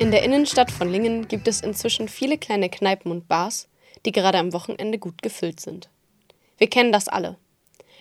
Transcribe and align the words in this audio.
Innenstadt 0.00 0.70
von 0.70 0.90
Lingen 0.90 1.28
gibt 1.28 1.46
es 1.46 1.60
inzwischen 1.60 2.08
viele 2.08 2.38
kleine 2.38 2.70
Kneipen 2.70 3.12
und 3.12 3.28
Bars, 3.28 3.68
die 4.06 4.12
gerade 4.12 4.38
am 4.38 4.54
Wochenende 4.54 4.98
gut 4.98 5.20
gefüllt 5.20 5.60
sind. 5.60 5.90
Wir 6.56 6.70
kennen 6.70 6.90
das 6.90 7.06
alle. 7.06 7.36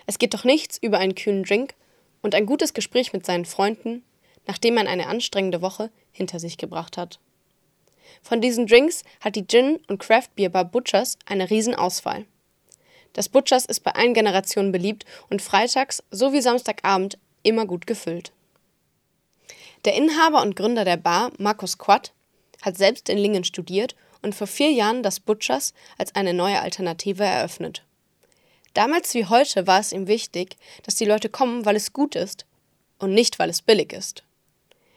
Es 0.05 0.18
geht 0.18 0.33
doch 0.33 0.46
nichts 0.46 0.77
über 0.77 0.97
einen 0.97 1.14
kühlen 1.14 1.43
Drink 1.43 1.75
und 2.21 2.36
ein 2.36 2.46
gutes 2.46 2.73
Gespräch 2.73 3.11
mit 3.11 3.25
seinen 3.25 3.43
Freunden, 3.43 4.04
nachdem 4.47 4.75
man 4.75 4.88
eine 4.88 5.07
anstrengende 5.07 5.61
Woche 5.61 5.91
hinter 6.14 6.39
sich 6.39 6.57
gebracht 6.57 6.96
hat. 6.96 7.20
Von 8.23 8.39
diesen 8.39 8.66
Drinks 8.66 9.04
hat 9.20 9.36
die 9.36 9.45
Gin- 9.45 9.81
und 9.88 10.00
Craft-Bier-Bar 10.00 10.66
Butchers 10.66 11.18
eine 11.25 11.50
Riesenauswahl. 11.50 12.25
Das 13.11 13.28
Butchers 13.28 13.65
ist 13.65 13.81
bei 13.81 13.92
allen 13.92 14.14
Generationen 14.14 14.71
beliebt 14.71 15.04
und 15.29 15.42
freitags 15.42 16.01
sowie 16.11 16.42
Samstagabend 16.42 17.18
immer 17.43 17.65
gut 17.65 17.86
gefüllt. 17.86 18.31
Der 19.86 19.96
Inhaber 19.96 20.42
und 20.42 20.56
Gründer 20.56 20.83
der 20.83 20.97
Bar, 20.97 21.32
Markus 21.38 21.78
Quatt, 21.78 22.11
hat 22.61 22.78
selbst 22.78 23.07
in 23.07 23.18
Lingen 23.18 23.43
studiert 23.43 23.96
und 24.21 24.36
vor 24.36 24.47
vier 24.47 24.71
Jahren 24.71 25.04
das 25.04 25.20
Butchers 25.20 25.74
als 25.97 26.15
eine 26.15 26.33
neue 26.33 26.60
Alternative 26.60 27.24
eröffnet. 27.24 27.84
Damals 28.73 29.14
wie 29.14 29.25
heute 29.25 29.68
war 29.68 29.79
es 29.79 29.93
ihm 29.93 30.07
wichtig, 30.07 30.57
dass 30.84 30.96
die 30.96 31.06
Leute 31.06 31.29
kommen, 31.29 31.65
weil 31.65 31.75
es 31.75 31.93
gut 31.93 32.16
ist 32.16 32.45
und 33.00 33.14
nicht, 33.14 33.39
weil 33.39 33.50
es 33.50 33.61
billig 33.61 33.94
ist. 33.94 34.23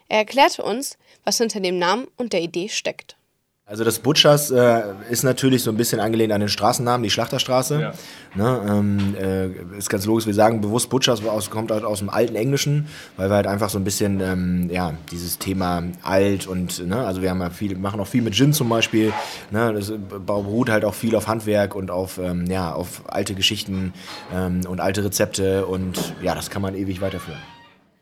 Er 0.09 0.19
erklärte 0.19 0.63
uns, 0.63 0.99
was 1.25 1.39
hinter 1.39 1.61
dem 1.61 1.79
Namen 1.79 2.09
und 2.17 2.33
der 2.33 2.43
Idee 2.43 2.69
steckt. 2.69 3.17
Also 3.65 3.85
das 3.85 4.01
Butchers 4.01 4.51
äh, 4.51 4.83
ist 5.09 5.23
natürlich 5.23 5.63
so 5.63 5.71
ein 5.71 5.77
bisschen 5.77 6.01
angelehnt 6.01 6.33
an 6.33 6.41
den 6.41 6.49
Straßennamen, 6.49 7.05
die 7.05 7.11
Schlachterstraße. 7.11 7.81
Ja. 7.81 7.93
Ne, 8.35 8.61
ähm, 8.69 9.15
äh, 9.15 9.79
ist 9.79 9.89
ganz 9.89 10.05
logisch, 10.05 10.27
wir 10.27 10.35
sagen 10.35 10.61
bewusst 10.61 10.91
Butchers, 10.91 11.25
aus, 11.25 11.49
kommt 11.49 11.71
halt 11.71 11.85
aus 11.85 12.01
dem 12.01 12.11
alten 12.11 12.35
Englischen, 12.35 12.89
weil 13.17 13.31
wir 13.31 13.37
halt 13.37 13.47
einfach 13.47 13.71
so 13.71 13.79
ein 13.79 13.85
bisschen, 13.85 14.21
ähm, 14.21 14.69
ja, 14.69 14.95
dieses 15.13 15.39
Thema 15.39 15.85
alt 16.03 16.49
und, 16.49 16.85
ne, 16.87 17.07
also 17.07 17.23
wir 17.23 17.31
haben 17.31 17.41
ja 17.41 17.51
viel, 17.51 17.79
machen 17.79 18.01
auch 18.01 18.07
viel 18.07 18.23
mit 18.23 18.35
Gin 18.35 18.53
zum 18.53 18.69
Beispiel. 18.69 19.13
Ne, 19.53 19.73
das 19.73 19.93
beruht 20.27 20.69
halt 20.69 20.85
auch 20.85 20.95
viel 20.95 21.15
auf 21.15 21.29
Handwerk 21.29 21.77
und 21.77 21.93
auf, 21.93 22.19
ähm, 22.19 22.47
ja, 22.47 22.75
auf 22.75 23.05
alte 23.07 23.35
Geschichten 23.35 23.95
ähm, 24.35 24.63
und 24.67 24.81
alte 24.81 25.05
Rezepte 25.05 25.67
und 25.67 26.15
ja, 26.21 26.35
das 26.35 26.51
kann 26.51 26.63
man 26.63 26.75
ewig 26.75 27.01
weiterführen. 27.01 27.41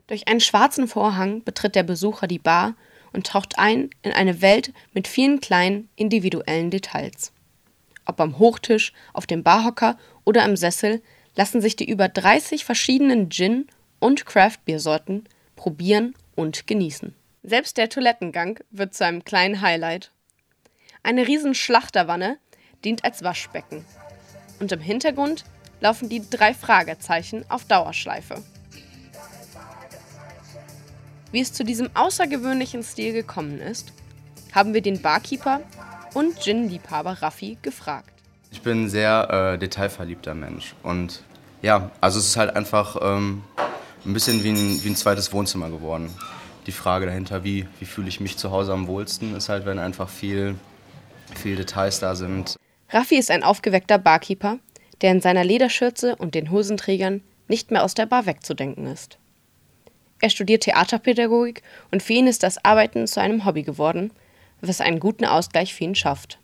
Durch 0.06 0.26
einen 0.26 0.40
schwarzen 0.40 0.88
Vorhang 0.88 1.44
betritt 1.44 1.74
der 1.74 1.82
Besucher 1.82 2.26
die 2.26 2.38
Bar 2.38 2.74
und 3.12 3.26
taucht 3.26 3.58
ein 3.58 3.90
in 4.02 4.12
eine 4.12 4.40
Welt 4.42 4.72
mit 4.92 5.08
vielen 5.08 5.40
kleinen 5.40 5.88
individuellen 5.96 6.70
Details. 6.70 7.32
Ob 8.06 8.20
am 8.20 8.38
Hochtisch, 8.38 8.92
auf 9.12 9.26
dem 9.26 9.42
Barhocker 9.42 9.98
oder 10.24 10.44
im 10.44 10.56
Sessel 10.56 11.02
lassen 11.36 11.60
sich 11.60 11.76
die 11.76 11.88
über 11.88 12.08
30 12.08 12.64
verschiedenen 12.64 13.30
Gin- 13.30 13.68
und 13.98 14.26
Craft-Biersorten 14.26 15.28
probieren 15.56 16.14
und 16.34 16.66
genießen. 16.66 17.14
Selbst 17.42 17.76
der 17.78 17.88
Toilettengang 17.88 18.60
wird 18.70 18.94
zu 18.94 19.04
einem 19.04 19.24
kleinen 19.24 19.60
Highlight. 19.60 20.10
Eine 21.02 21.26
riesen 21.26 21.54
Schlachterwanne 21.54 22.38
dient 22.84 23.04
als 23.04 23.22
Waschbecken. 23.22 23.84
Und 24.58 24.72
im 24.72 24.80
Hintergrund 24.80 25.44
laufen 25.80 26.08
die 26.08 26.22
drei 26.28 26.52
Fragezeichen 26.52 27.44
auf 27.48 27.64
Dauerschleife. 27.64 28.42
Wie 31.32 31.40
es 31.40 31.52
zu 31.52 31.64
diesem 31.64 31.90
außergewöhnlichen 31.94 32.82
Stil 32.82 33.12
gekommen 33.12 33.60
ist, 33.60 33.92
haben 34.52 34.74
wir 34.74 34.82
den 34.82 35.00
Barkeeper 35.00 35.60
und 36.14 36.40
Gin-Liebhaber 36.40 37.22
Raffi 37.22 37.56
gefragt. 37.62 38.10
Ich 38.50 38.62
bin 38.62 38.84
ein 38.84 38.88
sehr 38.90 39.52
äh, 39.54 39.58
detailverliebter 39.58 40.34
Mensch 40.34 40.74
und 40.82 41.22
ja, 41.62 41.90
also 42.00 42.18
es 42.18 42.26
ist 42.26 42.36
halt 42.36 42.56
einfach 42.56 42.96
ähm, 43.00 43.44
ein 44.04 44.12
bisschen 44.12 44.42
wie 44.42 44.50
ein, 44.50 44.82
wie 44.82 44.88
ein 44.88 44.96
zweites 44.96 45.32
Wohnzimmer 45.32 45.70
geworden. 45.70 46.10
Die 46.66 46.72
Frage 46.72 47.06
dahinter, 47.06 47.44
wie, 47.44 47.68
wie 47.78 47.84
fühle 47.84 48.08
ich 48.08 48.18
mich 48.18 48.36
zu 48.36 48.50
Hause 48.50 48.72
am 48.72 48.88
wohlsten, 48.88 49.36
ist 49.36 49.48
halt, 49.48 49.66
wenn 49.66 49.78
einfach 49.78 50.08
viel, 50.08 50.56
viel 51.36 51.54
Details 51.54 52.00
da 52.00 52.16
sind. 52.16 52.56
Raffi 52.88 53.16
ist 53.16 53.30
ein 53.30 53.44
aufgeweckter 53.44 53.98
Barkeeper, 53.98 54.58
der 55.00 55.12
in 55.12 55.20
seiner 55.20 55.44
Lederschürze 55.44 56.16
und 56.16 56.34
den 56.34 56.50
Hosenträgern 56.50 57.22
nicht 57.46 57.70
mehr 57.70 57.84
aus 57.84 57.94
der 57.94 58.06
Bar 58.06 58.26
wegzudenken 58.26 58.86
ist. 58.86 59.18
Er 60.20 60.30
studiert 60.30 60.64
Theaterpädagogik 60.64 61.62
und 61.90 62.02
für 62.02 62.12
ihn 62.12 62.26
ist 62.26 62.42
das 62.42 62.62
Arbeiten 62.64 63.06
zu 63.06 63.20
einem 63.20 63.46
Hobby 63.46 63.62
geworden, 63.62 64.12
was 64.60 64.82
einen 64.82 65.00
guten 65.00 65.24
Ausgleich 65.24 65.74
für 65.74 65.84
ihn 65.84 65.94
schafft. 65.94 66.38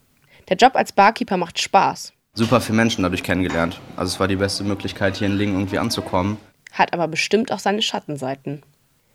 Der 0.48 0.56
Job 0.56 0.76
als 0.76 0.92
Barkeeper 0.92 1.36
macht 1.36 1.60
Spaß. 1.60 2.12
Super 2.32 2.60
viele 2.60 2.76
Menschen 2.76 3.02
dadurch 3.02 3.22
kennengelernt. 3.22 3.80
Also 3.96 4.14
es 4.14 4.20
war 4.20 4.28
die 4.28 4.36
beste 4.36 4.64
Möglichkeit, 4.64 5.16
hier 5.16 5.26
in 5.26 5.36
Lingen 5.36 5.54
irgendwie 5.54 5.78
anzukommen. 5.78 6.38
Hat 6.72 6.92
aber 6.92 7.08
bestimmt 7.08 7.52
auch 7.52 7.58
seine 7.58 7.82
Schattenseiten. 7.82 8.62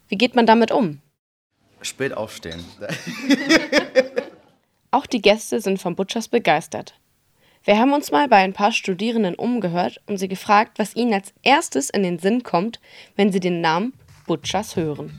Wie 0.08 0.18
geht 0.18 0.36
man 0.36 0.46
damit 0.46 0.72
um? 0.72 1.02
Spät 1.82 2.14
aufstehen. 2.14 2.64
auch 4.92 5.08
die 5.08 5.22
Gäste 5.22 5.62
sind 5.62 5.80
vom 5.80 5.96
Butchers 5.96 6.28
begeistert. 6.28 6.96
Wir 7.64 7.78
haben 7.78 7.94
uns 7.94 8.12
mal 8.12 8.28
bei 8.28 8.38
ein 8.38 8.54
paar 8.54 8.72
Studierenden 8.72 9.36
umgehört 9.36 10.02
und 10.08 10.18
sie 10.18 10.28
gefragt, 10.28 10.80
was 10.80 10.96
ihnen 10.96 11.14
als 11.14 11.32
erstes 11.44 11.92
in 11.92 12.02
den 12.02 12.18
Sinn 12.18 12.42
kommt, 12.42 12.80
wenn 13.16 13.32
sie 13.32 13.40
den 13.40 13.62
Namen 13.62 13.94
Butchers 14.26 14.76
hören. 14.76 15.12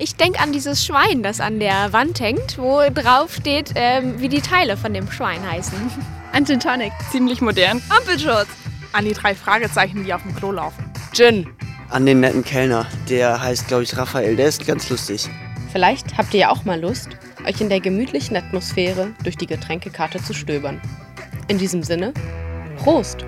Ich 0.00 0.14
denke 0.14 0.38
an 0.40 0.52
dieses 0.52 0.84
Schwein, 0.84 1.22
das 1.22 1.40
an 1.40 1.58
der 1.58 1.92
Wand 1.92 2.20
hängt, 2.20 2.56
wo 2.56 2.80
drauf 2.88 3.34
steht, 3.34 3.72
ähm, 3.74 4.20
wie 4.20 4.28
die 4.28 4.40
Teile 4.40 4.76
von 4.76 4.94
dem 4.94 5.10
Schwein 5.10 5.40
heißen. 5.48 5.78
An 6.32 6.44
Titanic. 6.44 6.92
Ziemlich 7.10 7.40
modern. 7.40 7.82
Ampelschutz. 7.88 8.46
An 8.92 9.06
die 9.06 9.12
drei 9.12 9.34
Fragezeichen, 9.34 10.04
die 10.04 10.14
auf 10.14 10.22
dem 10.22 10.36
Klo 10.36 10.52
laufen. 10.52 10.84
Gin. 11.12 11.48
An 11.88 12.06
den 12.06 12.20
netten 12.20 12.44
Kellner. 12.44 12.86
Der 13.08 13.40
heißt, 13.40 13.66
glaube 13.66 13.82
ich, 13.82 13.96
Raphael. 13.96 14.36
Der 14.36 14.48
ist 14.48 14.66
ganz 14.66 14.88
lustig. 14.90 15.28
Vielleicht 15.72 16.16
habt 16.16 16.32
ihr 16.34 16.40
ja 16.40 16.50
auch 16.50 16.64
mal 16.64 16.80
Lust, 16.80 17.08
euch 17.46 17.60
in 17.60 17.68
der 17.68 17.80
gemütlichen 17.80 18.36
Atmosphäre 18.36 19.14
durch 19.24 19.36
die 19.36 19.46
Getränkekarte 19.46 20.22
zu 20.22 20.32
stöbern. 20.32 20.80
In 21.48 21.58
diesem 21.58 21.82
Sinne, 21.82 22.12
Prost! 22.76 23.24